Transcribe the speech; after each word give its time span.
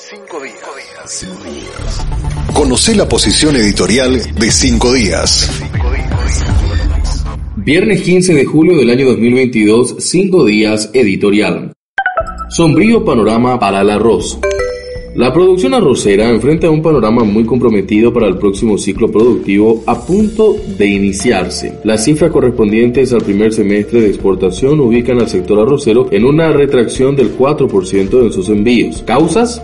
Cinco 0.00 0.40
días. 0.40 1.26
Conoce 2.54 2.94
la 2.94 3.08
posición 3.08 3.56
editorial 3.56 4.32
de 4.32 4.50
Cinco 4.52 4.92
días. 4.92 5.50
Viernes 7.56 8.02
15 8.02 8.32
de 8.32 8.44
julio 8.44 8.76
del 8.76 8.90
año 8.90 9.06
2022, 9.08 9.96
Cinco 9.98 10.44
días 10.44 10.90
editorial. 10.92 11.72
Sombrío 12.48 13.04
panorama 13.04 13.58
para 13.58 13.80
el 13.80 13.90
arroz. 13.90 14.38
La 15.16 15.32
producción 15.32 15.74
arrocera 15.74 16.30
enfrenta 16.30 16.70
un 16.70 16.80
panorama 16.80 17.24
muy 17.24 17.44
comprometido 17.44 18.12
para 18.12 18.28
el 18.28 18.38
próximo 18.38 18.78
ciclo 18.78 19.10
productivo 19.10 19.82
a 19.84 20.00
punto 20.00 20.54
de 20.78 20.86
iniciarse. 20.86 21.80
Las 21.82 22.04
cifras 22.04 22.30
correspondientes 22.30 23.12
al 23.12 23.22
primer 23.22 23.52
semestre 23.52 24.00
de 24.02 24.10
exportación 24.10 24.78
ubican 24.78 25.18
al 25.18 25.28
sector 25.28 25.58
arrocero 25.58 26.06
en 26.12 26.24
una 26.24 26.52
retracción 26.52 27.16
del 27.16 27.36
4% 27.36 28.22
en 28.22 28.32
sus 28.32 28.48
envíos. 28.48 29.02
¿Causas? 29.02 29.60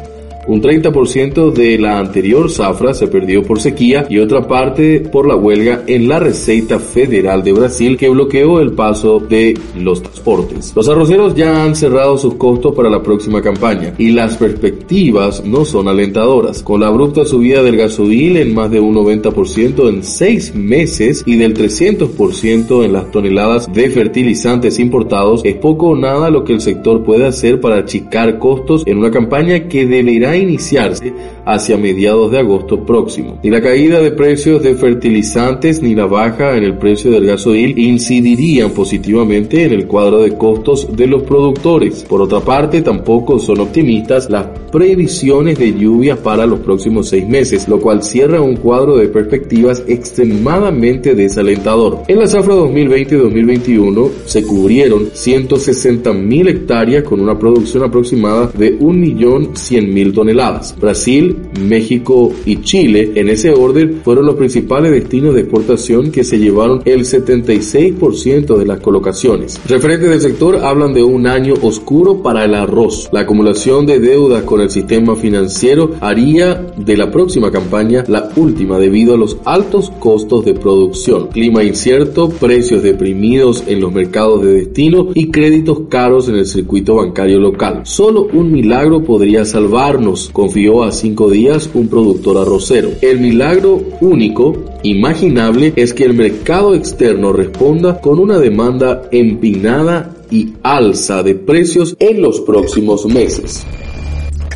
Un 0.46 0.60
30% 0.60 1.52
de 1.52 1.78
la 1.78 1.98
anterior 1.98 2.50
zafra 2.50 2.92
se 2.92 3.08
perdió 3.08 3.42
por 3.42 3.60
sequía 3.60 4.06
y 4.10 4.18
otra 4.18 4.46
parte 4.46 5.00
por 5.00 5.26
la 5.26 5.36
huelga 5.36 5.84
en 5.86 6.06
la 6.06 6.20
Receita 6.20 6.78
Federal 6.78 7.42
de 7.42 7.52
Brasil 7.52 7.96
que 7.96 8.10
bloqueó 8.10 8.60
el 8.60 8.72
paso 8.72 9.20
de 9.20 9.58
los 9.78 10.02
transportes. 10.02 10.72
Los 10.76 10.88
arroceros 10.88 11.34
ya 11.34 11.64
han 11.64 11.74
cerrado 11.74 12.18
sus 12.18 12.34
costos 12.34 12.74
para 12.74 12.90
la 12.90 13.02
próxima 13.02 13.40
campaña 13.40 13.94
y 13.96 14.10
las 14.10 14.36
perspectivas 14.36 15.42
no 15.44 15.64
son 15.64 15.88
alentadoras. 15.88 16.62
Con 16.62 16.80
la 16.80 16.88
abrupta 16.88 17.24
subida 17.24 17.62
del 17.62 17.76
gasoil 17.76 18.36
en 18.36 18.54
más 18.54 18.70
de 18.70 18.80
un 18.80 18.94
90% 18.96 19.88
en 19.88 20.02
seis 20.02 20.54
meses 20.54 21.22
y 21.26 21.36
del 21.36 21.54
300% 21.54 22.84
en 22.84 22.92
las 22.92 23.10
toneladas 23.10 23.72
de 23.72 23.88
fertilizantes 23.88 24.78
importados, 24.78 25.40
es 25.44 25.54
poco 25.54 25.88
o 25.88 25.96
nada 25.96 26.28
lo 26.28 26.44
que 26.44 26.52
el 26.52 26.60
sector 26.60 27.02
puede 27.02 27.26
hacer 27.26 27.60
para 27.60 27.78
achicar 27.78 28.38
costos 28.38 28.82
en 28.86 28.98
una 28.98 29.10
campaña 29.10 29.68
que 29.68 29.86
deberá 29.86 30.33
iniciarse 30.36 31.12
hacia 31.44 31.76
mediados 31.76 32.30
de 32.30 32.38
agosto 32.38 32.84
próximo. 32.84 33.38
Ni 33.42 33.50
la 33.50 33.60
caída 33.60 34.00
de 34.00 34.10
precios 34.10 34.62
de 34.62 34.74
fertilizantes 34.74 35.82
ni 35.82 35.94
la 35.94 36.06
baja 36.06 36.56
en 36.56 36.64
el 36.64 36.78
precio 36.78 37.10
del 37.10 37.26
gasoil 37.26 37.78
incidirían 37.78 38.70
positivamente 38.70 39.64
en 39.64 39.72
el 39.72 39.86
cuadro 39.86 40.22
de 40.22 40.36
costos 40.36 40.96
de 40.96 41.06
los 41.06 41.22
productores. 41.22 42.04
Por 42.04 42.22
otra 42.22 42.40
parte, 42.40 42.82
tampoco 42.82 43.38
son 43.38 43.60
optimistas 43.60 44.30
las 44.30 44.46
previsiones 44.74 45.56
de 45.56 45.72
lluvia 45.72 46.20
para 46.20 46.46
los 46.46 46.58
próximos 46.58 47.08
seis 47.08 47.28
meses, 47.28 47.68
lo 47.68 47.78
cual 47.78 48.02
cierra 48.02 48.40
un 48.40 48.56
cuadro 48.56 48.96
de 48.96 49.06
perspectivas 49.06 49.84
extremadamente 49.86 51.14
desalentador. 51.14 52.02
En 52.08 52.18
la 52.18 52.26
zafra 52.26 52.56
2020-2021 52.56 54.10
se 54.26 54.42
cubrieron 54.42 55.10
160 55.12 56.12
mil 56.14 56.48
hectáreas 56.48 57.04
con 57.04 57.20
una 57.20 57.38
producción 57.38 57.84
aproximada 57.84 58.50
de 58.58 58.76
1.100.000 58.76 60.12
toneladas. 60.12 60.74
Brasil, 60.76 61.36
México 61.60 62.32
y 62.44 62.60
Chile, 62.62 63.12
en 63.14 63.28
ese 63.28 63.52
orden, 63.52 64.00
fueron 64.02 64.26
los 64.26 64.34
principales 64.34 64.90
destinos 64.90 65.36
de 65.36 65.42
exportación 65.42 66.10
que 66.10 66.24
se 66.24 66.40
llevaron 66.40 66.82
el 66.84 67.04
76% 67.04 68.56
de 68.56 68.66
las 68.66 68.80
colocaciones. 68.80 69.60
Referentes 69.68 70.10
del 70.10 70.20
sector 70.20 70.64
hablan 70.64 70.92
de 70.92 71.04
un 71.04 71.28
año 71.28 71.54
oscuro 71.62 72.24
para 72.24 72.44
el 72.44 72.56
arroz. 72.56 73.08
La 73.12 73.20
acumulación 73.20 73.86
de 73.86 74.00
deudas 74.00 74.42
con 74.42 74.63
el 74.63 74.63
sistema 74.70 75.16
financiero 75.16 75.92
haría 76.00 76.54
de 76.76 76.96
la 76.96 77.10
próxima 77.10 77.50
campaña 77.50 78.04
la 78.08 78.30
última 78.36 78.78
debido 78.78 79.14
a 79.14 79.16
los 79.16 79.36
altos 79.44 79.90
costos 79.98 80.44
de 80.44 80.54
producción, 80.54 81.28
clima 81.28 81.64
incierto, 81.64 82.28
precios 82.28 82.82
deprimidos 82.82 83.64
en 83.66 83.80
los 83.80 83.92
mercados 83.92 84.42
de 84.42 84.52
destino 84.52 85.08
y 85.14 85.30
créditos 85.30 85.82
caros 85.88 86.28
en 86.28 86.36
el 86.36 86.46
circuito 86.46 86.96
bancario 86.96 87.38
local. 87.38 87.82
Solo 87.84 88.28
un 88.32 88.52
milagro 88.52 89.02
podría 89.02 89.44
salvarnos, 89.44 90.30
confió 90.32 90.84
a 90.84 90.92
cinco 90.92 91.30
días 91.30 91.70
un 91.74 91.88
productor 91.88 92.38
arrocero. 92.38 92.90
El 93.00 93.20
milagro 93.20 93.80
único, 94.00 94.54
imaginable, 94.82 95.72
es 95.76 95.94
que 95.94 96.04
el 96.04 96.14
mercado 96.14 96.74
externo 96.74 97.32
responda 97.32 98.00
con 98.00 98.18
una 98.18 98.38
demanda 98.38 99.08
empinada 99.10 100.14
y 100.30 100.54
alza 100.62 101.22
de 101.22 101.34
precios 101.34 101.96
en 101.98 102.22
los 102.22 102.40
próximos 102.40 103.06
meses. 103.06 103.64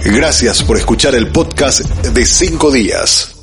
Gracias 0.04 0.62
por 0.62 0.76
escuchar 0.76 1.14
el 1.14 1.28
podcast 1.28 1.80
de 1.80 2.24
cinco 2.24 2.70
días. 2.70 3.37